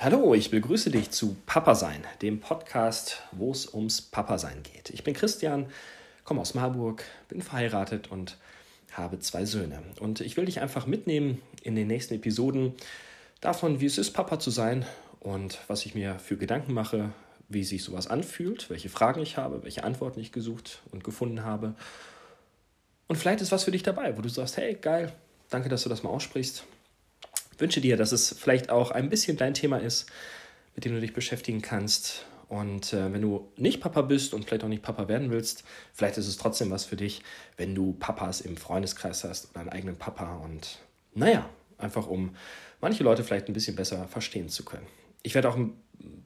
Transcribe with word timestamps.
Hallo, 0.00 0.32
ich 0.32 0.52
begrüße 0.52 0.92
dich 0.92 1.10
zu 1.10 1.36
Papa 1.44 1.74
Sein, 1.74 2.04
dem 2.22 2.38
Podcast, 2.38 3.20
wo 3.32 3.50
es 3.50 3.74
ums 3.74 4.00
Papa 4.00 4.38
Sein 4.38 4.62
geht. 4.62 4.90
Ich 4.90 5.02
bin 5.02 5.12
Christian, 5.12 5.66
komme 6.22 6.40
aus 6.40 6.54
Marburg, 6.54 7.02
bin 7.28 7.42
verheiratet 7.42 8.08
und 8.08 8.36
habe 8.92 9.18
zwei 9.18 9.44
Söhne. 9.44 9.82
Und 9.98 10.20
ich 10.20 10.36
will 10.36 10.44
dich 10.44 10.60
einfach 10.60 10.86
mitnehmen 10.86 11.42
in 11.64 11.74
den 11.74 11.88
nächsten 11.88 12.14
Episoden 12.14 12.74
davon, 13.40 13.80
wie 13.80 13.86
es 13.86 13.98
ist, 13.98 14.12
Papa 14.12 14.38
zu 14.38 14.50
sein 14.52 14.86
und 15.18 15.58
was 15.66 15.84
ich 15.84 15.96
mir 15.96 16.20
für 16.20 16.36
Gedanken 16.36 16.74
mache, 16.74 17.10
wie 17.48 17.64
sich 17.64 17.82
sowas 17.82 18.06
anfühlt, 18.06 18.70
welche 18.70 18.90
Fragen 18.90 19.20
ich 19.20 19.36
habe, 19.36 19.64
welche 19.64 19.82
Antworten 19.82 20.20
ich 20.20 20.30
gesucht 20.30 20.80
und 20.92 21.02
gefunden 21.02 21.42
habe. 21.42 21.74
Und 23.08 23.16
vielleicht 23.16 23.40
ist 23.40 23.50
was 23.50 23.64
für 23.64 23.72
dich 23.72 23.82
dabei, 23.82 24.16
wo 24.16 24.22
du 24.22 24.28
sagst, 24.28 24.58
hey, 24.58 24.78
geil, 24.80 25.12
danke, 25.50 25.68
dass 25.68 25.82
du 25.82 25.88
das 25.88 26.04
mal 26.04 26.10
aussprichst 26.10 26.64
wünsche 27.58 27.80
dir, 27.80 27.96
dass 27.96 28.12
es 28.12 28.34
vielleicht 28.38 28.70
auch 28.70 28.90
ein 28.90 29.08
bisschen 29.08 29.36
dein 29.36 29.54
Thema 29.54 29.78
ist, 29.78 30.06
mit 30.74 30.84
dem 30.84 30.92
du 30.94 31.00
dich 31.00 31.12
beschäftigen 31.12 31.62
kannst. 31.62 32.24
Und 32.48 32.92
äh, 32.94 33.12
wenn 33.12 33.20
du 33.20 33.52
nicht 33.56 33.80
Papa 33.80 34.02
bist 34.02 34.32
und 34.32 34.44
vielleicht 34.44 34.64
auch 34.64 34.68
nicht 34.68 34.82
Papa 34.82 35.08
werden 35.08 35.30
willst, 35.30 35.64
vielleicht 35.92 36.16
ist 36.16 36.26
es 36.26 36.38
trotzdem 36.38 36.70
was 36.70 36.84
für 36.84 36.96
dich, 36.96 37.22
wenn 37.56 37.74
du 37.74 37.92
Papas 37.94 38.40
im 38.40 38.56
Freundeskreis 38.56 39.24
hast 39.24 39.50
oder 39.50 39.60
einen 39.60 39.68
eigenen 39.70 39.96
Papa. 39.96 40.36
Und 40.36 40.78
naja, 41.14 41.48
einfach 41.76 42.06
um 42.06 42.34
manche 42.80 43.04
Leute 43.04 43.22
vielleicht 43.22 43.48
ein 43.48 43.52
bisschen 43.52 43.76
besser 43.76 44.08
verstehen 44.08 44.48
zu 44.48 44.64
können. 44.64 44.86
Ich 45.22 45.34
werde 45.34 45.50
auch 45.50 45.56
ein 45.56 45.74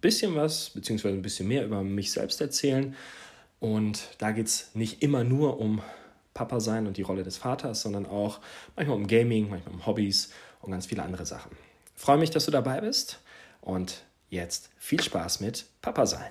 bisschen 0.00 0.36
was, 0.36 0.70
beziehungsweise 0.70 1.16
ein 1.16 1.22
bisschen 1.22 1.48
mehr 1.48 1.64
über 1.64 1.82
mich 1.82 2.12
selbst 2.12 2.40
erzählen. 2.40 2.94
Und 3.58 4.08
da 4.18 4.32
geht 4.32 4.46
es 4.46 4.70
nicht 4.74 5.02
immer 5.02 5.24
nur 5.24 5.58
um 5.58 5.82
Papa 6.34 6.60
sein 6.60 6.86
und 6.86 6.96
die 6.96 7.02
Rolle 7.02 7.24
des 7.24 7.36
Vaters, 7.36 7.82
sondern 7.82 8.06
auch 8.06 8.40
manchmal 8.76 8.96
um 8.96 9.06
Gaming, 9.06 9.50
manchmal 9.50 9.74
um 9.74 9.86
Hobbys 9.86 10.30
und 10.62 10.70
ganz 10.70 10.86
viele 10.86 11.02
andere 11.02 11.26
Sachen. 11.26 11.52
Ich 11.94 12.02
freue 12.02 12.18
mich, 12.18 12.30
dass 12.30 12.46
du 12.46 12.50
dabei 12.50 12.80
bist 12.80 13.20
und 13.60 14.04
jetzt 14.30 14.70
viel 14.78 15.02
Spaß 15.02 15.40
mit 15.40 15.66
Papa 15.82 16.06
sein. 16.06 16.30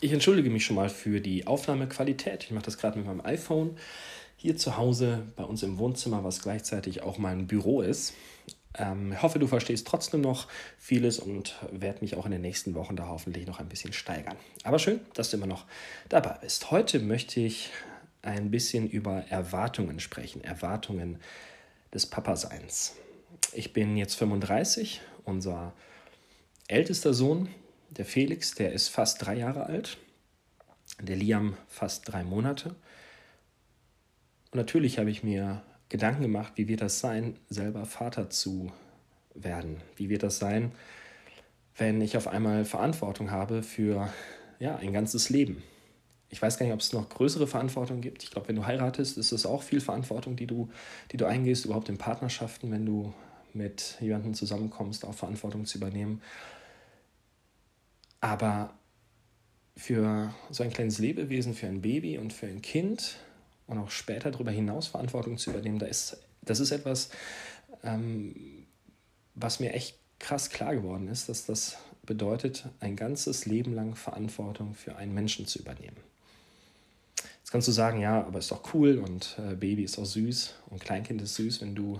Ich 0.00 0.12
entschuldige 0.12 0.50
mich 0.50 0.64
schon 0.64 0.76
mal 0.76 0.90
für 0.90 1.20
die 1.20 1.46
Aufnahmequalität. 1.46 2.44
Ich 2.44 2.50
mache 2.50 2.66
das 2.66 2.78
gerade 2.78 2.98
mit 2.98 3.06
meinem 3.06 3.24
iPhone 3.24 3.76
hier 4.36 4.56
zu 4.56 4.76
Hause 4.76 5.26
bei 5.34 5.42
uns 5.42 5.64
im 5.64 5.78
Wohnzimmer, 5.78 6.22
was 6.22 6.40
gleichzeitig 6.40 7.02
auch 7.02 7.18
mein 7.18 7.48
Büro 7.48 7.80
ist. 7.82 8.14
Ähm, 8.74 9.12
ich 9.12 9.22
hoffe, 9.22 9.40
du 9.40 9.48
verstehst 9.48 9.86
trotzdem 9.88 10.20
noch 10.20 10.46
vieles 10.78 11.18
und 11.18 11.56
werde 11.72 12.02
mich 12.02 12.14
auch 12.14 12.24
in 12.24 12.30
den 12.30 12.42
nächsten 12.42 12.74
Wochen 12.74 12.94
da 12.94 13.08
hoffentlich 13.08 13.46
noch 13.48 13.58
ein 13.58 13.68
bisschen 13.68 13.92
steigern. 13.92 14.36
Aber 14.62 14.78
schön, 14.78 15.00
dass 15.14 15.30
du 15.30 15.36
immer 15.36 15.46
noch 15.46 15.64
dabei 16.08 16.38
bist. 16.40 16.70
Heute 16.70 17.00
möchte 17.00 17.40
ich 17.40 17.70
ein 18.22 18.52
bisschen 18.52 18.88
über 18.88 19.24
Erwartungen 19.28 19.98
sprechen. 19.98 20.44
Erwartungen 20.44 21.18
des 21.92 22.06
Papaseins. 22.06 22.94
Ich 23.52 23.72
bin 23.72 23.96
jetzt 23.96 24.14
35, 24.14 25.00
unser 25.24 25.72
ältester 26.68 27.14
Sohn, 27.14 27.48
der 27.90 28.04
Felix, 28.04 28.54
der 28.54 28.72
ist 28.72 28.88
fast 28.88 29.24
drei 29.24 29.36
Jahre 29.36 29.66
alt, 29.66 29.98
der 31.00 31.16
Liam 31.16 31.56
fast 31.66 32.10
drei 32.12 32.24
Monate. 32.24 32.70
Und 34.50 34.56
natürlich 34.58 34.98
habe 34.98 35.10
ich 35.10 35.22
mir 35.22 35.62
Gedanken 35.88 36.22
gemacht, 36.22 36.52
wie 36.56 36.68
wird 36.68 36.82
das 36.82 37.00
sein, 37.00 37.38
selber 37.48 37.86
Vater 37.86 38.28
zu 38.30 38.72
werden? 39.34 39.80
Wie 39.96 40.10
wird 40.10 40.22
das 40.22 40.38
sein, 40.38 40.72
wenn 41.76 42.00
ich 42.00 42.16
auf 42.16 42.28
einmal 42.28 42.64
Verantwortung 42.64 43.30
habe 43.30 43.62
für 43.62 44.12
ja, 44.58 44.76
ein 44.76 44.92
ganzes 44.92 45.30
Leben? 45.30 45.62
Ich 46.30 46.42
weiß 46.42 46.58
gar 46.58 46.66
nicht, 46.66 46.74
ob 46.74 46.80
es 46.80 46.92
noch 46.92 47.08
größere 47.08 47.46
Verantwortung 47.46 48.00
gibt. 48.00 48.22
Ich 48.22 48.30
glaube, 48.30 48.48
wenn 48.48 48.56
du 48.56 48.66
heiratest, 48.66 49.16
ist 49.16 49.32
es 49.32 49.46
auch 49.46 49.62
viel 49.62 49.80
Verantwortung, 49.80 50.36
die 50.36 50.46
du, 50.46 50.68
die 51.10 51.16
du 51.16 51.26
eingehst, 51.26 51.64
überhaupt 51.64 51.88
in 51.88 51.96
Partnerschaften, 51.96 52.70
wenn 52.70 52.84
du 52.84 53.14
mit 53.54 53.96
jemandem 54.00 54.34
zusammenkommst, 54.34 55.04
auch 55.04 55.14
Verantwortung 55.14 55.64
zu 55.64 55.78
übernehmen. 55.78 56.20
Aber 58.20 58.74
für 59.76 60.34
so 60.50 60.64
ein 60.64 60.70
kleines 60.70 60.98
Lebewesen, 60.98 61.54
für 61.54 61.66
ein 61.66 61.80
Baby 61.80 62.18
und 62.18 62.32
für 62.32 62.46
ein 62.46 62.60
Kind 62.60 63.16
und 63.66 63.78
auch 63.78 63.90
später 63.90 64.30
darüber 64.30 64.50
hinaus 64.50 64.88
Verantwortung 64.88 65.38
zu 65.38 65.50
übernehmen, 65.50 65.78
da 65.78 65.86
ist, 65.86 66.18
das 66.42 66.60
ist 66.60 66.72
etwas, 66.72 67.10
ähm, 67.84 68.66
was 69.34 69.60
mir 69.60 69.72
echt 69.72 69.98
krass 70.18 70.50
klar 70.50 70.74
geworden 70.74 71.08
ist, 71.08 71.28
dass 71.28 71.46
das 71.46 71.78
bedeutet, 72.04 72.68
ein 72.80 72.96
ganzes 72.96 73.46
Leben 73.46 73.72
lang 73.72 73.94
Verantwortung 73.94 74.74
für 74.74 74.96
einen 74.96 75.14
Menschen 75.14 75.46
zu 75.46 75.60
übernehmen. 75.60 76.07
Jetzt 77.48 77.52
kannst 77.52 77.68
du 77.68 77.72
sagen, 77.72 77.98
ja, 77.98 78.22
aber 78.26 78.40
ist 78.40 78.50
doch 78.50 78.74
cool 78.74 78.98
und 78.98 79.38
äh, 79.38 79.54
Baby 79.54 79.82
ist 79.82 79.98
auch 79.98 80.04
süß 80.04 80.54
und 80.68 80.82
Kleinkind 80.82 81.22
ist 81.22 81.36
süß. 81.36 81.62
Wenn 81.62 81.74
du 81.74 81.98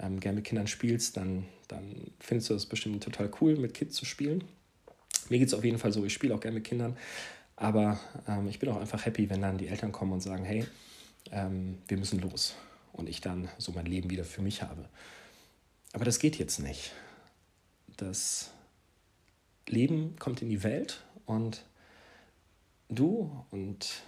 ähm, 0.00 0.18
gerne 0.18 0.34
mit 0.34 0.44
Kindern 0.44 0.66
spielst, 0.66 1.16
dann, 1.16 1.46
dann 1.68 2.10
findest 2.18 2.50
du 2.50 2.54
das 2.54 2.66
bestimmt 2.66 3.00
total 3.00 3.30
cool, 3.40 3.54
mit 3.54 3.74
Kids 3.74 3.94
zu 3.94 4.04
spielen. 4.04 4.42
Mir 5.28 5.38
geht 5.38 5.46
es 5.46 5.54
auf 5.54 5.62
jeden 5.62 5.78
Fall 5.78 5.92
so, 5.92 6.04
ich 6.04 6.12
spiele 6.12 6.34
auch 6.34 6.40
gerne 6.40 6.56
mit 6.56 6.64
Kindern, 6.64 6.96
aber 7.54 8.00
ähm, 8.26 8.48
ich 8.48 8.58
bin 8.58 8.68
auch 8.70 8.80
einfach 8.80 9.06
happy, 9.06 9.30
wenn 9.30 9.40
dann 9.40 9.56
die 9.56 9.68
Eltern 9.68 9.92
kommen 9.92 10.14
und 10.14 10.20
sagen, 10.20 10.44
hey, 10.44 10.66
ähm, 11.30 11.78
wir 11.86 11.96
müssen 11.96 12.18
los 12.18 12.56
und 12.92 13.08
ich 13.08 13.20
dann 13.20 13.48
so 13.56 13.70
mein 13.70 13.86
Leben 13.86 14.10
wieder 14.10 14.24
für 14.24 14.42
mich 14.42 14.62
habe. 14.62 14.88
Aber 15.92 16.04
das 16.04 16.18
geht 16.18 16.40
jetzt 16.40 16.58
nicht. 16.58 16.90
Das 17.96 18.50
Leben 19.68 20.16
kommt 20.18 20.42
in 20.42 20.48
die 20.48 20.64
Welt 20.64 21.04
und 21.24 21.64
du 22.88 23.44
und 23.52 24.02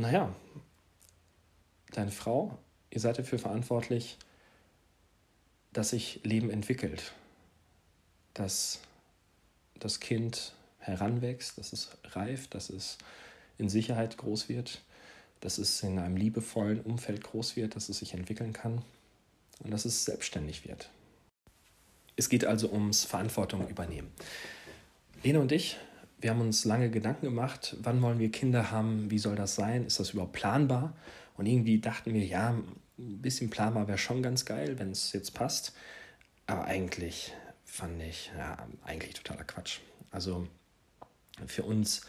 naja, 0.00 0.34
deine 1.92 2.10
Frau, 2.10 2.58
ihr 2.90 3.00
seid 3.00 3.18
dafür 3.18 3.38
verantwortlich, 3.38 4.18
dass 5.72 5.90
sich 5.90 6.20
Leben 6.24 6.50
entwickelt, 6.50 7.12
dass 8.34 8.80
das 9.78 10.00
Kind 10.00 10.54
heranwächst, 10.78 11.58
dass 11.58 11.72
es 11.72 11.90
reift, 12.04 12.54
dass 12.54 12.70
es 12.70 12.98
in 13.58 13.68
Sicherheit 13.68 14.16
groß 14.16 14.48
wird, 14.48 14.82
dass 15.40 15.58
es 15.58 15.82
in 15.82 15.98
einem 15.98 16.16
liebevollen 16.16 16.80
Umfeld 16.80 17.22
groß 17.22 17.56
wird, 17.56 17.76
dass 17.76 17.88
es 17.88 17.98
sich 17.98 18.14
entwickeln 18.14 18.52
kann 18.52 18.82
und 19.60 19.70
dass 19.70 19.84
es 19.84 20.04
selbstständig 20.04 20.66
wird. 20.66 20.90
Es 22.16 22.28
geht 22.28 22.44
also 22.44 22.70
ums 22.70 23.04
Verantwortung 23.04 23.68
übernehmen. 23.68 24.10
Lena 25.22 25.40
und 25.40 25.52
ich 25.52 25.76
wir 26.20 26.30
haben 26.30 26.40
uns 26.40 26.64
lange 26.64 26.90
Gedanken 26.90 27.26
gemacht, 27.26 27.76
wann 27.80 28.02
wollen 28.02 28.18
wir 28.18 28.30
Kinder 28.30 28.70
haben, 28.70 29.10
wie 29.10 29.18
soll 29.18 29.36
das 29.36 29.54
sein, 29.54 29.86
ist 29.86 30.00
das 30.00 30.10
überhaupt 30.10 30.32
planbar? 30.32 30.94
Und 31.36 31.46
irgendwie 31.46 31.80
dachten 31.80 32.12
wir, 32.12 32.24
ja, 32.24 32.50
ein 32.50 33.22
bisschen 33.22 33.48
planbar 33.48 33.88
wäre 33.88 33.98
schon 33.98 34.22
ganz 34.22 34.44
geil, 34.44 34.78
wenn 34.78 34.90
es 34.90 35.12
jetzt 35.12 35.32
passt. 35.32 35.74
Aber 36.46 36.64
eigentlich 36.66 37.32
fand 37.64 38.02
ich, 38.02 38.30
ja, 38.36 38.58
eigentlich 38.84 39.14
totaler 39.14 39.44
Quatsch. 39.44 39.78
Also 40.10 40.46
für 41.46 41.62
uns 41.62 42.02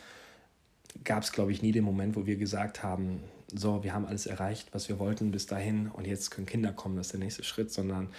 gab 1.04 1.24
es, 1.24 1.32
glaube 1.32 1.52
ich, 1.54 1.62
nie 1.62 1.72
den 1.72 1.86
Moment, 1.86 2.16
wo 2.16 2.26
wir 2.26 2.36
gesagt 2.36 2.84
haben, 2.84 3.24
so, 3.54 3.84
wir 3.84 3.94
haben 3.94 4.06
alles 4.06 4.26
erreicht, 4.26 4.70
was 4.74 4.90
wir 4.90 5.00
wollten 5.00 5.32
bis 5.32 5.46
dahin 5.46 5.88
und 5.88 6.08
jetzt 6.08 6.32
können 6.32 6.48
Kinder 6.48 6.74
kommen, 6.74 6.98
das 6.98 7.08
ist 7.08 7.14
der 7.14 7.20
nächste 7.20 7.44
Schritt, 7.44 7.72
sondern 7.72 8.10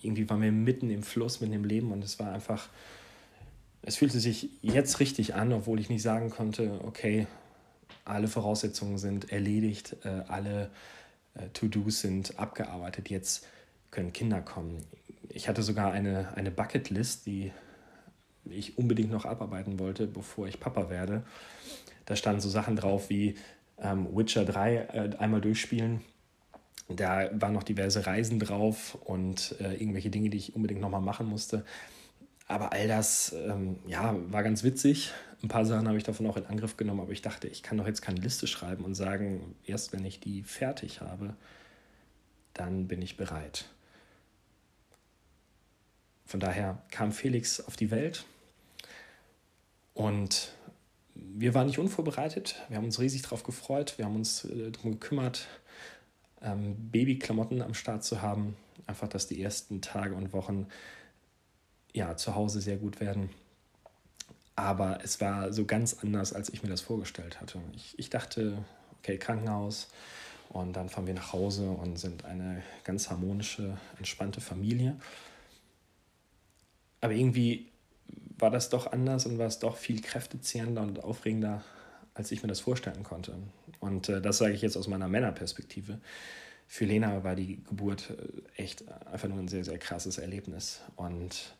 irgendwie 0.00 0.28
waren 0.28 0.42
wir 0.42 0.52
mitten 0.52 0.90
im 0.90 1.02
Fluss, 1.02 1.40
mitten 1.40 1.54
im 1.54 1.64
Leben 1.64 1.92
und 1.92 2.04
es 2.04 2.18
war 2.18 2.32
einfach 2.32 2.68
es 3.86 3.96
fühlte 3.96 4.18
sich 4.18 4.50
jetzt 4.62 5.00
richtig 5.00 5.34
an, 5.34 5.52
obwohl 5.52 5.80
ich 5.80 5.90
nicht 5.90 6.02
sagen 6.02 6.30
konnte, 6.30 6.80
okay, 6.84 7.26
alle 8.04 8.28
Voraussetzungen 8.28 8.98
sind 8.98 9.30
erledigt, 9.30 9.96
äh, 10.04 10.22
alle 10.28 10.70
äh, 11.34 11.48
To-Dos 11.52 12.00
sind 12.00 12.38
abgearbeitet, 12.38 13.10
jetzt 13.10 13.46
können 13.90 14.12
Kinder 14.12 14.40
kommen. 14.40 14.84
Ich 15.28 15.48
hatte 15.48 15.62
sogar 15.62 15.92
eine, 15.92 16.34
eine 16.36 16.50
Bucketlist, 16.50 17.26
die 17.26 17.52
ich 18.44 18.76
unbedingt 18.76 19.10
noch 19.10 19.24
abarbeiten 19.24 19.78
wollte, 19.78 20.06
bevor 20.06 20.46
ich 20.48 20.60
Papa 20.60 20.90
werde. 20.90 21.24
Da 22.04 22.16
standen 22.16 22.40
so 22.40 22.50
Sachen 22.50 22.76
drauf 22.76 23.08
wie 23.08 23.36
ähm, 23.78 24.06
Witcher 24.14 24.44
3 24.44 24.76
äh, 24.76 25.16
einmal 25.18 25.40
durchspielen. 25.40 26.02
Da 26.88 27.30
waren 27.32 27.54
noch 27.54 27.62
diverse 27.62 28.06
Reisen 28.06 28.38
drauf 28.38 28.98
und 29.04 29.56
äh, 29.60 29.74
irgendwelche 29.74 30.10
Dinge, 30.10 30.28
die 30.28 30.36
ich 30.36 30.54
unbedingt 30.54 30.82
nochmal 30.82 31.00
machen 31.00 31.26
musste. 31.26 31.64
Aber 32.46 32.72
all 32.72 32.88
das, 32.88 33.32
ähm, 33.32 33.78
ja, 33.86 34.14
war 34.30 34.42
ganz 34.42 34.62
witzig. 34.62 35.12
Ein 35.42 35.48
paar 35.48 35.64
Sachen 35.64 35.88
habe 35.88 35.96
ich 35.96 36.04
davon 36.04 36.26
auch 36.26 36.36
in 36.36 36.46
Angriff 36.46 36.76
genommen, 36.76 37.00
aber 37.00 37.12
ich 37.12 37.22
dachte, 37.22 37.48
ich 37.48 37.62
kann 37.62 37.78
doch 37.78 37.86
jetzt 37.86 38.02
keine 38.02 38.20
Liste 38.20 38.46
schreiben 38.46 38.84
und 38.84 38.94
sagen, 38.94 39.54
erst 39.64 39.92
wenn 39.92 40.04
ich 40.04 40.20
die 40.20 40.42
fertig 40.42 41.00
habe, 41.00 41.36
dann 42.52 42.86
bin 42.86 43.02
ich 43.02 43.16
bereit. 43.16 43.66
Von 46.26 46.40
daher 46.40 46.82
kam 46.90 47.12
Felix 47.12 47.60
auf 47.60 47.76
die 47.76 47.90
Welt 47.90 48.24
und 49.92 50.52
wir 51.14 51.54
waren 51.54 51.66
nicht 51.66 51.78
unvorbereitet. 51.78 52.62
Wir 52.68 52.76
haben 52.76 52.84
uns 52.84 52.98
riesig 52.98 53.22
darauf 53.22 53.44
gefreut. 53.44 53.98
Wir 53.98 54.04
haben 54.04 54.16
uns 54.16 54.44
äh, 54.44 54.70
darum 54.70 54.92
gekümmert, 54.92 55.46
ähm, 56.42 56.90
Babyklamotten 56.90 57.62
am 57.62 57.74
Start 57.74 58.04
zu 58.04 58.20
haben. 58.20 58.56
Einfach, 58.86 59.08
dass 59.08 59.28
die 59.28 59.40
ersten 59.40 59.80
Tage 59.80 60.14
und 60.14 60.32
Wochen 60.32 60.66
ja, 61.94 62.16
zu 62.16 62.34
Hause 62.34 62.60
sehr 62.60 62.76
gut 62.76 63.00
werden. 63.00 63.30
Aber 64.56 65.00
es 65.02 65.20
war 65.20 65.52
so 65.52 65.64
ganz 65.64 65.94
anders, 66.02 66.32
als 66.32 66.50
ich 66.50 66.62
mir 66.62 66.68
das 66.68 66.82
vorgestellt 66.82 67.40
hatte. 67.40 67.60
Ich, 67.74 67.98
ich 67.98 68.10
dachte, 68.10 68.58
okay, 68.98 69.16
Krankenhaus 69.16 69.88
und 70.50 70.74
dann 70.74 70.88
fahren 70.88 71.06
wir 71.06 71.14
nach 71.14 71.32
Hause 71.32 71.70
und 71.70 71.98
sind 71.98 72.24
eine 72.24 72.62
ganz 72.84 73.10
harmonische, 73.10 73.78
entspannte 73.98 74.40
Familie. 74.40 74.96
aber 77.00 77.12
irgendwie 77.12 77.68
war 78.38 78.50
das 78.50 78.68
doch 78.70 78.90
anders 78.92 79.26
und 79.26 79.38
war 79.38 79.46
es 79.46 79.58
doch 79.58 79.76
viel 79.76 80.00
kräftezehrender 80.00 80.82
und 80.82 81.04
aufregender, 81.04 81.62
als 82.14 82.32
ich 82.32 82.42
mir 82.42 82.48
das 82.48 82.60
vorstellen 82.60 83.02
konnte. 83.02 83.36
Und 83.80 84.08
äh, 84.08 84.20
das 84.20 84.38
sage 84.38 84.54
ich 84.54 84.62
jetzt 84.62 84.76
aus 84.76 84.88
meiner 84.88 85.08
Männerperspektive. 85.08 86.00
Für 86.66 86.84
Lena 86.86 87.24
war 87.24 87.36
die 87.36 87.62
Geburt 87.64 88.10
äh, 88.10 88.62
echt 88.62 88.88
einfach 89.06 89.28
nur 89.28 89.38
ein 89.38 89.48
sehr, 89.48 89.64
sehr 89.64 89.78
krasses 89.78 90.18
Erlebnis. 90.18 90.80
Und 90.96 91.54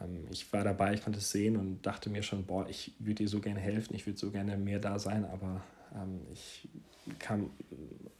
ähm, 0.00 0.26
ich 0.30 0.52
war 0.52 0.64
dabei, 0.64 0.94
ich 0.94 1.02
konnte 1.02 1.18
es 1.18 1.30
sehen 1.30 1.56
und 1.56 1.82
dachte 1.82 2.10
mir 2.10 2.22
schon, 2.22 2.44
boah, 2.44 2.68
ich 2.68 2.92
würde 2.98 3.22
ihr 3.22 3.28
so 3.28 3.40
gerne 3.40 3.60
helfen, 3.60 3.94
ich 3.94 4.06
würde 4.06 4.18
so 4.18 4.30
gerne 4.30 4.56
mehr 4.56 4.78
da 4.78 4.98
sein, 4.98 5.24
aber 5.24 5.62
ähm, 5.94 6.20
ich 6.32 6.68
kam 7.18 7.50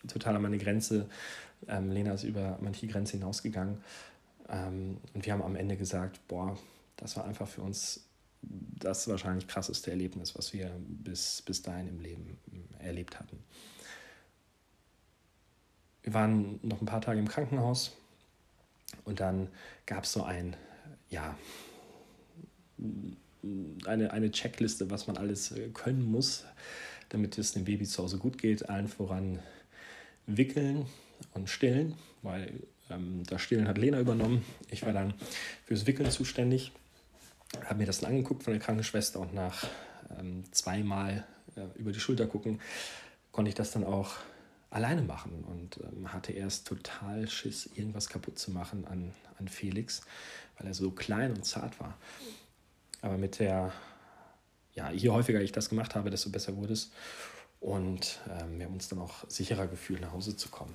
total 0.06 0.36
an 0.36 0.42
meine 0.42 0.58
Grenze. 0.58 1.08
Ähm, 1.68 1.90
Lena 1.90 2.12
ist 2.12 2.24
über 2.24 2.58
manche 2.60 2.86
Grenze 2.86 3.12
hinausgegangen. 3.12 3.78
Ähm, 4.48 4.98
und 5.14 5.26
wir 5.26 5.32
haben 5.32 5.42
am 5.42 5.56
Ende 5.56 5.76
gesagt, 5.76 6.20
boah, 6.28 6.56
das 6.96 7.16
war 7.16 7.24
einfach 7.24 7.48
für 7.48 7.62
uns 7.62 8.06
das 8.42 9.08
wahrscheinlich 9.08 9.48
krasseste 9.48 9.90
Erlebnis, 9.90 10.36
was 10.36 10.52
wir 10.52 10.70
bis, 10.78 11.42
bis 11.42 11.62
dahin 11.62 11.88
im 11.88 12.00
Leben 12.00 12.38
erlebt 12.78 13.18
hatten. 13.18 13.42
Wir 16.02 16.14
waren 16.14 16.60
noch 16.62 16.80
ein 16.80 16.86
paar 16.86 17.00
Tage 17.00 17.18
im 17.18 17.26
Krankenhaus 17.26 17.96
und 19.04 19.18
dann 19.18 19.48
gab 19.86 20.04
es 20.04 20.12
so 20.12 20.22
ein, 20.22 20.54
ja, 21.10 21.36
eine, 23.86 24.12
eine 24.12 24.30
Checkliste, 24.30 24.90
was 24.90 25.06
man 25.06 25.16
alles 25.16 25.52
äh, 25.52 25.68
können 25.68 26.04
muss, 26.04 26.44
damit 27.08 27.38
es 27.38 27.52
dem 27.52 27.64
Baby 27.64 27.84
zu 27.84 28.02
Hause 28.02 28.18
gut 28.18 28.38
geht. 28.38 28.68
Allen 28.68 28.88
voran 28.88 29.38
wickeln 30.26 30.86
und 31.34 31.48
stillen, 31.48 31.94
weil 32.22 32.52
ähm, 32.90 33.22
das 33.26 33.42
Stillen 33.42 33.68
hat 33.68 33.78
Lena 33.78 34.00
übernommen. 34.00 34.44
Ich 34.70 34.84
war 34.84 34.92
dann 34.92 35.14
fürs 35.64 35.86
Wickeln 35.86 36.10
zuständig, 36.10 36.72
habe 37.64 37.80
mir 37.80 37.86
das 37.86 38.00
dann 38.00 38.10
angeguckt 38.10 38.42
von 38.42 38.52
der 38.52 38.62
Krankenschwester 38.62 39.20
und 39.20 39.34
nach 39.34 39.66
ähm, 40.18 40.44
zweimal 40.50 41.24
äh, 41.56 41.78
über 41.78 41.92
die 41.92 42.00
Schulter 42.00 42.26
gucken, 42.26 42.60
konnte 43.32 43.48
ich 43.48 43.54
das 43.54 43.70
dann 43.70 43.84
auch 43.84 44.16
alleine 44.70 45.02
machen 45.02 45.44
und 45.44 45.78
ähm, 45.82 46.12
hatte 46.12 46.32
erst 46.32 46.66
total 46.66 47.28
Schiss, 47.28 47.66
irgendwas 47.74 48.08
kaputt 48.08 48.38
zu 48.38 48.50
machen 48.50 48.84
an, 48.86 49.12
an 49.38 49.48
Felix, 49.48 50.02
weil 50.58 50.66
er 50.66 50.74
so 50.74 50.90
klein 50.90 51.32
und 51.32 51.44
zart 51.44 51.78
war. 51.80 51.96
Aber 53.02 53.18
mit 53.18 53.38
der, 53.38 53.72
ja, 54.74 54.90
je 54.90 55.10
häufiger 55.10 55.40
ich 55.40 55.52
das 55.52 55.68
gemacht 55.68 55.94
habe, 55.94 56.10
desto 56.10 56.30
besser 56.30 56.56
wurde 56.56 56.72
es. 56.72 56.90
Und 57.60 58.20
ähm, 58.28 58.58
wir 58.58 58.66
haben 58.66 58.74
uns 58.74 58.88
dann 58.88 58.98
auch 58.98 59.28
sicherer 59.28 59.66
gefühlt, 59.66 60.00
nach 60.00 60.12
Hause 60.12 60.36
zu 60.36 60.48
kommen. 60.48 60.74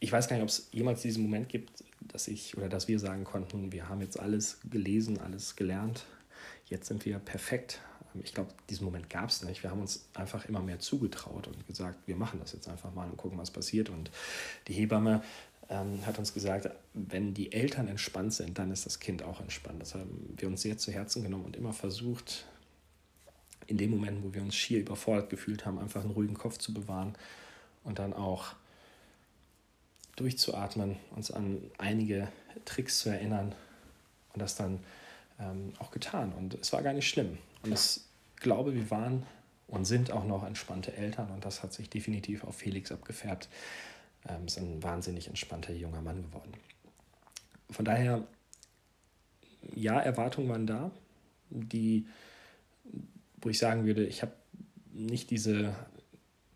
Ich 0.00 0.12
weiß 0.12 0.28
gar 0.28 0.36
nicht, 0.36 0.42
ob 0.42 0.48
es 0.48 0.68
jemals 0.72 1.02
diesen 1.02 1.22
Moment 1.22 1.48
gibt, 1.48 1.84
dass 2.00 2.28
ich 2.28 2.56
oder 2.56 2.68
dass 2.68 2.88
wir 2.88 2.98
sagen 2.98 3.24
konnten, 3.24 3.72
wir 3.72 3.88
haben 3.88 4.00
jetzt 4.00 4.18
alles 4.18 4.58
gelesen, 4.70 5.18
alles 5.18 5.56
gelernt, 5.56 6.04
jetzt 6.66 6.88
sind 6.88 7.04
wir 7.04 7.18
perfekt. 7.18 7.80
Ich 8.22 8.34
glaube, 8.34 8.52
diesen 8.70 8.84
Moment 8.84 9.10
gab 9.10 9.28
es 9.28 9.42
nicht. 9.42 9.62
Wir 9.62 9.70
haben 9.70 9.80
uns 9.80 10.08
einfach 10.14 10.44
immer 10.46 10.60
mehr 10.60 10.78
zugetraut 10.78 11.48
und 11.48 11.66
gesagt, 11.66 11.98
wir 12.06 12.16
machen 12.16 12.38
das 12.40 12.52
jetzt 12.52 12.68
einfach 12.68 12.94
mal 12.94 13.08
und 13.08 13.16
gucken, 13.16 13.38
was 13.38 13.50
passiert. 13.50 13.88
Und 13.88 14.10
die 14.68 14.74
Hebamme 14.74 15.22
ähm, 15.68 16.04
hat 16.06 16.18
uns 16.18 16.32
gesagt, 16.32 16.68
wenn 16.92 17.34
die 17.34 17.52
Eltern 17.52 17.88
entspannt 17.88 18.34
sind, 18.34 18.58
dann 18.58 18.70
ist 18.70 18.86
das 18.86 19.00
Kind 19.00 19.22
auch 19.22 19.40
entspannt. 19.40 19.82
Das 19.82 19.94
haben 19.94 20.34
wir 20.36 20.48
uns 20.48 20.62
sehr 20.62 20.78
zu 20.78 20.92
Herzen 20.92 21.22
genommen 21.22 21.44
und 21.44 21.56
immer 21.56 21.72
versucht, 21.72 22.46
in 23.66 23.78
dem 23.78 23.90
Moment, 23.90 24.22
wo 24.22 24.34
wir 24.34 24.42
uns 24.42 24.54
schier 24.54 24.80
überfordert 24.80 25.30
gefühlt 25.30 25.64
haben, 25.64 25.78
einfach 25.78 26.02
einen 26.02 26.10
ruhigen 26.10 26.34
Kopf 26.34 26.58
zu 26.58 26.74
bewahren 26.74 27.14
und 27.82 27.98
dann 27.98 28.12
auch 28.12 28.54
durchzuatmen, 30.16 30.96
uns 31.16 31.30
an 31.30 31.58
einige 31.78 32.28
Tricks 32.64 33.00
zu 33.00 33.08
erinnern 33.08 33.54
und 34.32 34.40
das 34.40 34.54
dann 34.54 34.80
ähm, 35.38 35.72
auch 35.78 35.90
getan. 35.90 36.32
Und 36.32 36.54
es 36.54 36.72
war 36.72 36.82
gar 36.82 36.92
nicht 36.92 37.08
schlimm. 37.08 37.38
Und 37.62 37.72
ich 37.72 38.00
glaube, 38.36 38.74
wir 38.74 38.90
waren 38.90 39.24
und 39.66 39.84
sind 39.84 40.10
auch 40.10 40.24
noch 40.24 40.44
entspannte 40.44 40.94
Eltern 40.94 41.30
und 41.30 41.44
das 41.44 41.62
hat 41.62 41.72
sich 41.72 41.88
definitiv 41.88 42.44
auf 42.44 42.56
Felix 42.56 42.92
abgefärbt 42.92 43.48
ähm, 44.28 44.46
ist 44.46 44.58
ein 44.58 44.82
wahnsinnig 44.82 45.28
entspannter 45.28 45.72
junger 45.72 46.00
Mann 46.00 46.22
geworden. 46.22 46.52
Von 47.70 47.84
daher, 47.84 48.26
ja, 49.74 50.00
Erwartungen 50.00 50.48
waren 50.48 50.66
da, 50.66 50.90
die, 51.50 52.06
wo 53.40 53.48
ich 53.48 53.58
sagen 53.58 53.84
würde, 53.84 54.06
ich 54.06 54.22
habe 54.22 54.32
nicht 54.92 55.30
diese, 55.30 55.74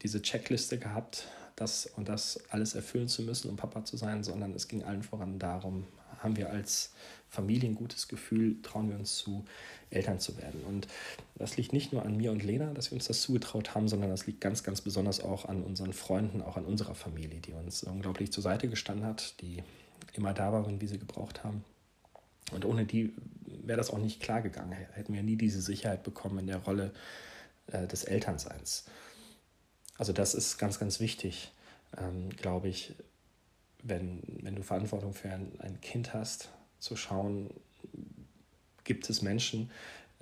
diese 0.03 0.23
Checkliste 0.23 0.79
gehabt, 0.79 1.29
das 1.57 1.87
und 1.87 2.09
das 2.09 2.41
alles 2.51 2.75
erfüllen 2.75 3.09
zu 3.09 3.23
müssen, 3.23 3.51
um 3.51 3.57
Papa 3.57 3.85
zu 3.85 3.97
sein, 3.97 4.23
sondern 4.23 4.55
es 4.55 4.69
ging 4.69 4.85
allen 4.85 5.03
voran 5.03 5.39
darum, 5.39 5.87
haben 6.19 6.37
wir 6.37 6.51
als 6.51 6.93
Familie 7.29 7.69
ein 7.69 7.75
gutes 7.75 8.09
Gefühl, 8.09 8.61
trauen 8.63 8.89
wir 8.89 8.99
uns 8.99 9.17
zu, 9.17 9.45
Eltern 9.91 10.19
zu 10.19 10.37
werden. 10.39 10.63
Und 10.65 10.89
das 11.35 11.57
liegt 11.57 11.73
nicht 11.73 11.93
nur 11.93 12.05
an 12.05 12.17
mir 12.17 12.33
und 12.33 12.43
Lena, 12.43 12.73
dass 12.73 12.91
wir 12.91 12.97
uns 12.97 13.07
das 13.07 13.21
zugetraut 13.23 13.75
haben, 13.75 13.89
sondern 13.89 14.11
das 14.11 14.27
liegt 14.27 14.41
ganz, 14.41 14.63
ganz 14.63 14.81
besonders 14.81 15.21
auch 15.21 15.45
an 15.45 15.63
unseren 15.63 15.93
Freunden, 15.93 16.43
auch 16.43 16.57
an 16.57 16.65
unserer 16.65 16.95
Familie, 16.95 17.41
die 17.41 17.53
uns 17.53 17.85
unglaublich 17.85 18.33
zur 18.33 18.43
Seite 18.43 18.69
gestanden 18.69 19.07
hat, 19.07 19.41
die 19.41 19.63
immer 20.15 20.33
da 20.33 20.53
waren, 20.53 20.81
wir 20.81 20.89
sie 20.89 20.99
gebraucht 20.99 21.45
haben. 21.45 21.65
Und 22.53 22.65
ohne 22.65 22.87
die 22.87 23.13
wäre 23.65 23.77
das 23.77 23.91
auch 23.91 23.99
nicht 23.99 24.21
klar 24.21 24.41
gegangen. 24.41 24.73
Hätten 24.73 25.13
wir 25.13 25.23
nie 25.23 25.37
diese 25.37 25.61
Sicherheit 25.61 26.03
bekommen 26.03 26.39
in 26.39 26.47
der 26.47 26.59
Rolle 26.59 26.93
äh, 27.67 27.87
des 27.87 28.05
Elternseins. 28.05 28.87
Also 29.99 30.13
das 30.13 30.35
ist 30.35 30.59
ganz, 30.59 30.79
ganz 30.79 31.01
wichtig, 31.01 31.53
ähm, 31.97 32.31
glaube 32.31 32.69
ich, 32.69 32.95
wenn, 33.83 34.23
wenn 34.43 34.57
du 34.57 34.63
Verantwortung 34.63 35.15
für 35.15 35.31
ein, 35.31 35.53
ein 35.61 35.81
Kind 35.81 36.15
hast, 36.15 36.51
zu 36.79 36.97
schauen, 36.97 37.51
gibt 38.85 39.09
es 39.11 39.23
Menschen, 39.23 39.71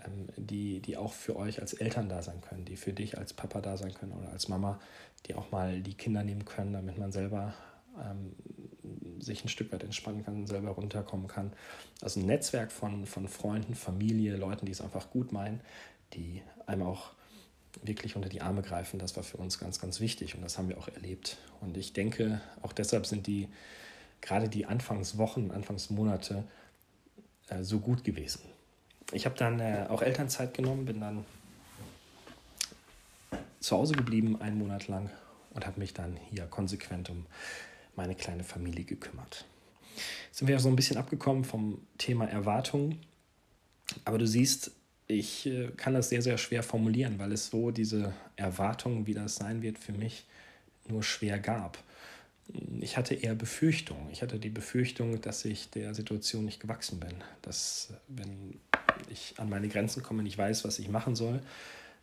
ähm, 0.05 0.29
die, 0.37 0.81
die 0.81 0.97
auch 0.97 1.13
für 1.13 1.37
euch 1.37 1.61
als 1.61 1.73
Eltern 1.75 2.09
da 2.09 2.23
sein 2.23 2.41
können, 2.41 2.65
die 2.65 2.77
für 2.77 2.93
dich 2.93 3.19
als 3.19 3.33
Papa 3.33 3.61
da 3.61 3.77
sein 3.77 3.95
können 3.95 4.13
oder 4.13 4.31
als 4.31 4.49
Mama, 4.49 4.81
die 5.27 5.35
auch 5.35 5.51
mal 5.51 5.81
die 5.81 5.95
Kinder 5.95 6.23
nehmen 6.23 6.45
können, 6.45 6.73
damit 6.73 6.99
man 6.99 7.13
selber 7.13 7.55
ähm, 7.99 8.35
sich 9.21 9.45
ein 9.45 9.49
Stück 9.49 9.73
weit 9.73 9.83
entspannen 9.83 10.25
kann, 10.25 10.47
selber 10.47 10.71
runterkommen 10.71 11.29
kann. 11.29 11.53
Also 12.03 12.21
ein 12.21 12.27
Netzwerk 12.27 12.71
von, 12.73 13.07
von 13.07 13.29
Freunden, 13.29 13.75
Familie, 13.75 14.37
Leuten, 14.37 14.67
die 14.67 14.73
es 14.73 14.81
einfach 14.81 15.11
gut 15.11 15.33
meinen, 15.33 15.61
die 16.13 16.43
einem 16.67 16.83
auch 16.83 17.16
wirklich 17.83 18.17
unter 18.17 18.29
die 18.29 18.41
Arme 18.41 18.63
greifen, 18.63 18.99
das 18.99 19.17
war 19.17 19.23
für 19.23 19.37
uns 19.37 19.59
ganz, 19.59 19.81
ganz 19.81 20.01
wichtig 20.01 20.35
und 20.35 20.43
das 20.43 20.59
haben 20.59 20.69
wir 20.69 20.79
auch 20.79 20.89
erlebt. 20.89 21.39
Und 21.61 21.77
ich 21.77 21.93
denke, 21.93 22.41
auch 22.63 22.73
deshalb 22.73 23.07
sind 23.07 23.27
die 23.27 23.49
gerade 24.21 24.49
die 24.49 24.67
Anfangswochen, 24.67 25.51
Anfangsmonate 25.51 26.45
äh, 27.49 27.63
so 27.63 27.81
gut 27.81 28.05
gewesen. 28.05 28.41
Ich 29.13 29.25
habe 29.25 29.37
dann 29.37 29.61
äh, 29.61 29.87
auch 29.89 30.03
Elternzeit 30.03 30.55
genommen, 30.55 30.85
bin 30.85 31.01
dann 31.01 31.25
zu 33.61 33.77
Hause 33.77 33.95
geblieben, 33.95 34.41
einen 34.41 34.59
Monat 34.59 34.89
lang 34.89 35.11
und 35.51 35.67
habe 35.67 35.81
mich 35.81 35.95
dann 35.95 36.17
hier 36.31 36.47
konsequent 36.47 37.11
um 37.11 37.27
meine 37.95 38.15
kleine 38.15 38.45
Familie 38.45 38.85
gekümmert. 38.85 39.45
Jetzt 40.27 40.39
sind 40.39 40.49
wir 40.49 40.59
so 40.61 40.69
ein 40.69 40.77
bisschen 40.77 40.99
abgekommen 40.99 41.45
vom 41.45 41.81
Thema 41.99 42.27
Erwartungen, 42.27 43.01
aber 44.05 44.19
du 44.19 44.27
siehst, 44.27 44.73
ich 45.07 45.47
äh, 45.47 45.69
kann 45.77 45.95
das 45.95 46.09
sehr, 46.09 46.23
sehr 46.23 46.39
schwer 46.39 46.63
formulieren, 46.63 47.19
weil 47.19 47.33
es 47.33 47.49
so 47.49 47.71
diese 47.71 48.13
Erwartungen, 48.37 49.07
wie 49.07 49.15
das 49.15 49.37
sein 49.37 49.63
wird, 49.63 49.79
für 49.79 49.93
mich 49.93 50.27
nur 50.89 51.03
schwer 51.03 51.39
gab 51.39 51.79
ich 52.81 52.97
hatte 52.97 53.15
eher 53.15 53.35
Befürchtungen. 53.35 54.09
Ich 54.13 54.23
hatte 54.23 54.39
die 54.39 54.51
Befürchtung, 54.51 55.21
dass 55.21 55.45
ich 55.45 55.71
der 55.71 55.95
Situation 55.95 56.45
nicht 56.45 56.61
gewachsen 56.61 57.01
bin. 57.01 57.15
Dass, 57.43 57.93
wenn 58.09 58.61
ich 59.11 59.35
an 59.39 59.49
meine 59.49 59.69
Grenzen 59.69 60.03
komme, 60.03 60.23
nicht 60.23 60.39
weiß, 60.39 60.65
was 60.65 60.79
ich 60.79 60.89
machen 60.89 61.17
soll, 61.17 61.41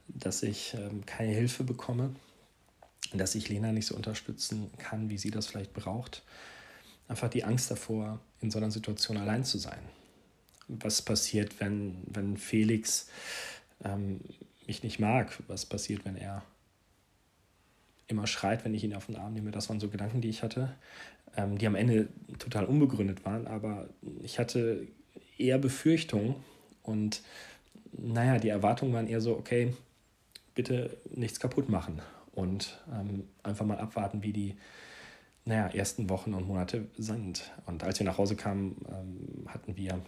dass 0.07 0.43
ich 0.43 0.73
ähm, 0.73 1.05
keine 1.05 1.31
Hilfe 1.31 1.63
bekomme, 1.63 2.13
dass 3.13 3.35
ich 3.35 3.47
Lena 3.49 3.71
nicht 3.71 3.85
so 3.85 3.95
unterstützen 3.95 4.69
kann, 4.77 5.09
wie 5.09 5.17
sie 5.17 5.31
das 5.31 5.47
vielleicht 5.47 5.73
braucht. 5.73 6.23
Einfach 7.07 7.29
die 7.29 7.43
Angst 7.43 7.71
davor, 7.71 8.19
in 8.41 8.51
so 8.51 8.57
einer 8.57 8.71
Situation 8.71 9.17
allein 9.17 9.45
zu 9.45 9.57
sein. 9.57 9.81
Was 10.67 11.01
passiert, 11.01 11.59
wenn, 11.59 11.97
wenn 12.05 12.37
Felix 12.37 13.09
ähm, 13.83 14.21
mich 14.67 14.83
nicht 14.83 14.99
mag? 14.99 15.37
Was 15.47 15.65
passiert, 15.65 16.05
wenn 16.05 16.15
er 16.15 16.43
immer 18.07 18.27
schreit, 18.27 18.63
wenn 18.65 18.73
ich 18.73 18.83
ihn 18.83 18.93
auf 18.93 19.07
den 19.07 19.15
Arm 19.15 19.33
nehme. 19.33 19.51
Das 19.51 19.69
waren 19.69 19.79
so 19.79 19.89
Gedanken, 19.89 20.21
die 20.21 20.29
ich 20.29 20.43
hatte, 20.43 20.73
ähm, 21.35 21.57
die 21.57 21.67
am 21.67 21.75
Ende 21.75 22.07
total 22.39 22.65
unbegründet 22.65 23.25
waren, 23.25 23.47
aber 23.47 23.89
ich 24.21 24.39
hatte 24.39 24.87
eher 25.37 25.57
Befürchtungen 25.57 26.35
und 26.83 27.21
naja, 27.91 28.39
die 28.39 28.49
Erwartungen 28.49 28.93
waren 28.93 29.07
eher 29.07 29.21
so, 29.21 29.37
okay, 29.37 29.73
bitte 30.55 30.97
nichts 31.13 31.39
kaputt 31.39 31.69
machen 31.69 32.01
und 32.33 32.79
ähm, 32.91 33.27
einfach 33.41 33.65
mal 33.65 33.77
abwarten, 33.77 34.23
wie 34.23 34.33
die 34.33 34.55
naja, 35.45 35.67
ersten 35.67 36.09
Wochen 36.09 36.33
und 36.33 36.47
Monate 36.47 36.87
sind. 36.97 37.51
Und 37.65 37.83
als 37.83 37.99
wir 37.99 38.05
nach 38.05 38.17
Hause 38.17 38.35
kamen, 38.35 38.77
ähm, 38.89 39.49
hatten 39.49 39.75
wir 39.75 40.01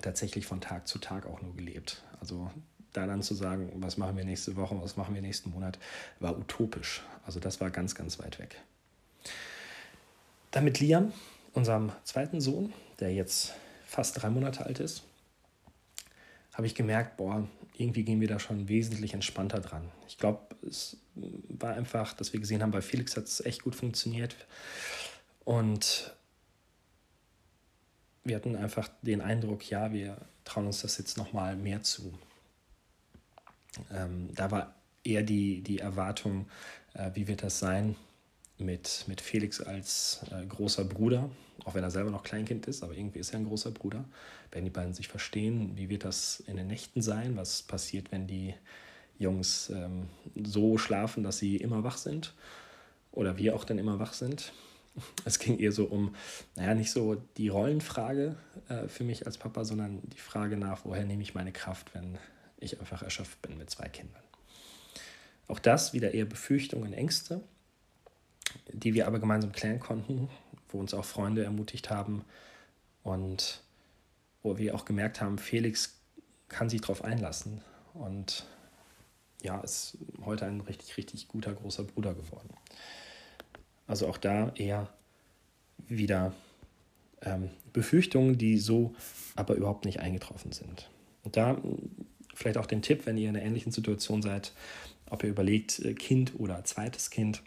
tatsächlich 0.00 0.46
von 0.46 0.60
Tag 0.60 0.88
zu 0.88 0.98
Tag 0.98 1.26
auch 1.26 1.42
nur 1.42 1.54
gelebt. 1.54 2.02
Also 2.20 2.50
da 2.92 3.06
dann 3.06 3.22
zu 3.22 3.34
sagen, 3.34 3.70
was 3.76 3.96
machen 3.96 4.16
wir 4.16 4.24
nächste 4.24 4.56
Woche, 4.56 4.80
was 4.80 4.96
machen 4.96 5.14
wir 5.14 5.22
nächsten 5.22 5.50
Monat, 5.50 5.78
war 6.20 6.38
utopisch. 6.38 7.02
Also 7.24 7.40
das 7.40 7.60
war 7.60 7.70
ganz, 7.70 7.94
ganz 7.94 8.18
weit 8.18 8.38
weg. 8.38 8.60
Dann 10.50 10.64
mit 10.64 10.80
Liam, 10.80 11.12
unserem 11.54 11.92
zweiten 12.04 12.40
Sohn, 12.40 12.72
der 13.00 13.12
jetzt 13.14 13.54
fast 13.86 14.20
drei 14.22 14.30
Monate 14.30 14.66
alt 14.66 14.80
ist, 14.80 15.02
habe 16.52 16.66
ich 16.66 16.74
gemerkt, 16.74 17.16
boah, 17.16 17.48
irgendwie 17.76 18.04
gehen 18.04 18.20
wir 18.20 18.28
da 18.28 18.38
schon 18.38 18.68
wesentlich 18.68 19.14
entspannter 19.14 19.60
dran. 19.60 19.90
Ich 20.06 20.18
glaube, 20.18 20.54
es 20.68 20.98
war 21.14 21.74
einfach, 21.74 22.12
dass 22.12 22.32
wir 22.32 22.40
gesehen 22.40 22.62
haben, 22.62 22.70
bei 22.70 22.82
Felix 22.82 23.16
hat 23.16 23.24
es 23.24 23.40
echt 23.44 23.62
gut 23.62 23.74
funktioniert. 23.74 24.36
Und 25.44 26.14
wir 28.24 28.36
hatten 28.36 28.56
einfach 28.56 28.88
den 29.02 29.20
Eindruck, 29.20 29.68
ja, 29.68 29.92
wir 29.92 30.16
trauen 30.44 30.66
uns 30.66 30.82
das 30.82 30.98
jetzt 30.98 31.16
nochmal 31.16 31.56
mehr 31.56 31.82
zu. 31.82 32.12
Ähm, 33.92 34.28
da 34.34 34.50
war 34.50 34.74
eher 35.04 35.22
die, 35.22 35.62
die 35.62 35.78
Erwartung, 35.78 36.46
äh, 36.94 37.10
wie 37.14 37.26
wird 37.26 37.42
das 37.42 37.58
sein 37.58 37.96
mit, 38.58 39.04
mit 39.08 39.20
Felix 39.20 39.60
als 39.60 40.24
äh, 40.30 40.46
großer 40.46 40.84
Bruder, 40.84 41.30
auch 41.64 41.74
wenn 41.74 41.82
er 41.82 41.90
selber 41.90 42.10
noch 42.10 42.22
Kleinkind 42.22 42.66
ist, 42.66 42.82
aber 42.82 42.94
irgendwie 42.94 43.18
ist 43.18 43.32
er 43.32 43.40
ein 43.40 43.46
großer 43.46 43.70
Bruder. 43.70 44.04
Werden 44.50 44.64
die 44.64 44.70
beiden 44.70 44.94
sich 44.94 45.08
verstehen? 45.08 45.76
Wie 45.76 45.88
wird 45.88 46.04
das 46.04 46.40
in 46.40 46.56
den 46.56 46.66
Nächten 46.66 47.02
sein? 47.02 47.36
Was 47.36 47.62
passiert, 47.62 48.12
wenn 48.12 48.26
die 48.26 48.54
Jungs 49.18 49.70
ähm, 49.70 50.08
so 50.42 50.78
schlafen, 50.78 51.22
dass 51.22 51.38
sie 51.38 51.56
immer 51.56 51.84
wach 51.84 51.96
sind? 51.96 52.34
Oder 53.10 53.36
wir 53.38 53.54
auch 53.54 53.64
dann 53.64 53.78
immer 53.78 53.98
wach 53.98 54.12
sind? 54.12 54.52
Es 55.24 55.38
ging 55.38 55.58
eher 55.58 55.72
so 55.72 55.86
um, 55.86 56.14
naja, 56.56 56.74
nicht 56.74 56.90
so 56.90 57.14
die 57.36 57.48
Rollenfrage 57.48 58.36
äh, 58.68 58.88
für 58.88 59.04
mich 59.04 59.26
als 59.26 59.38
Papa, 59.38 59.64
sondern 59.64 60.02
die 60.10 60.18
Frage 60.18 60.56
nach, 60.56 60.84
woher 60.84 61.04
nehme 61.04 61.22
ich 61.22 61.34
meine 61.34 61.52
Kraft, 61.52 61.94
wenn 61.94 62.18
ich 62.58 62.78
einfach 62.80 63.02
erschöpft 63.02 63.40
bin 63.42 63.58
mit 63.58 63.70
zwei 63.70 63.88
Kindern. 63.88 64.22
Auch 65.48 65.58
das 65.58 65.92
wieder 65.92 66.14
eher 66.14 66.26
Befürchtungen, 66.26 66.92
Ängste, 66.92 67.42
die 68.72 68.94
wir 68.94 69.06
aber 69.06 69.18
gemeinsam 69.18 69.52
klären 69.52 69.80
konnten, 69.80 70.28
wo 70.68 70.78
uns 70.78 70.94
auch 70.94 71.04
Freunde 71.04 71.44
ermutigt 71.44 71.90
haben 71.90 72.24
und 73.02 73.62
wo 74.42 74.58
wir 74.58 74.74
auch 74.74 74.84
gemerkt 74.84 75.20
haben, 75.20 75.38
Felix 75.38 76.00
kann 76.48 76.68
sich 76.68 76.80
darauf 76.80 77.02
einlassen 77.04 77.62
und 77.94 78.46
ja, 79.42 79.60
ist 79.60 79.98
heute 80.24 80.46
ein 80.46 80.60
richtig, 80.60 80.96
richtig 80.96 81.28
guter, 81.28 81.52
großer 81.52 81.84
Bruder 81.84 82.14
geworden. 82.14 82.50
Also 83.92 84.06
auch 84.06 84.16
da 84.16 84.52
eher 84.54 84.88
wieder 85.86 86.32
ähm, 87.20 87.50
Befürchtungen, 87.74 88.38
die 88.38 88.56
so 88.56 88.94
aber 89.36 89.54
überhaupt 89.54 89.84
nicht 89.84 90.00
eingetroffen 90.00 90.50
sind. 90.50 90.88
Und 91.24 91.36
da 91.36 91.60
vielleicht 92.32 92.56
auch 92.56 92.64
den 92.64 92.80
Tipp, 92.80 93.04
wenn 93.04 93.18
ihr 93.18 93.28
in 93.28 93.36
einer 93.36 93.44
ähnlichen 93.44 93.70
Situation 93.70 94.22
seid, 94.22 94.54
ob 95.10 95.24
ihr 95.24 95.28
überlegt, 95.28 95.78
äh, 95.80 95.92
Kind 95.92 96.32
oder 96.40 96.64
zweites 96.64 97.10
Kind, 97.10 97.42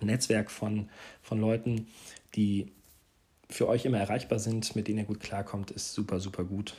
ein 0.00 0.06
Netzwerk 0.06 0.50
von, 0.50 0.88
von 1.20 1.38
Leuten, 1.38 1.88
die 2.34 2.72
für 3.50 3.68
euch 3.68 3.84
immer 3.84 3.98
erreichbar 3.98 4.38
sind, 4.38 4.74
mit 4.76 4.88
denen 4.88 5.00
ihr 5.00 5.04
gut 5.04 5.20
klarkommt, 5.20 5.72
ist 5.72 5.92
super, 5.92 6.20
super 6.20 6.44
gut, 6.44 6.74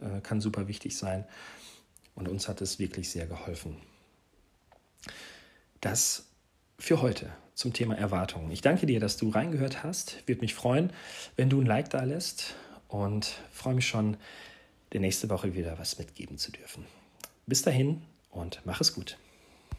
äh, 0.00 0.20
kann 0.22 0.40
super 0.40 0.66
wichtig 0.66 0.98
sein. 0.98 1.24
Und 2.16 2.26
uns 2.26 2.48
hat 2.48 2.60
es 2.62 2.80
wirklich 2.80 3.10
sehr 3.10 3.26
geholfen. 3.28 3.76
Das 5.80 6.26
für 6.80 7.00
heute 7.00 7.30
zum 7.54 7.72
Thema 7.72 7.96
Erwartungen. 7.96 8.50
Ich 8.50 8.60
danke 8.60 8.86
dir, 8.86 9.00
dass 9.00 9.16
du 9.16 9.30
reingehört 9.30 9.82
hast. 9.82 10.26
Würde 10.26 10.40
mich 10.40 10.54
freuen, 10.54 10.90
wenn 11.36 11.50
du 11.50 11.60
ein 11.60 11.66
Like 11.66 11.90
da 11.90 12.02
lässt 12.02 12.54
und 12.88 13.34
freue 13.52 13.74
mich 13.74 13.86
schon, 13.86 14.16
der 14.92 15.00
nächste 15.00 15.28
Woche 15.28 15.54
wieder 15.54 15.78
was 15.78 15.98
mitgeben 15.98 16.38
zu 16.38 16.52
dürfen. 16.52 16.84
Bis 17.46 17.62
dahin 17.62 18.02
und 18.30 18.60
mach 18.64 18.80
es 18.80 18.94
gut. 18.94 19.18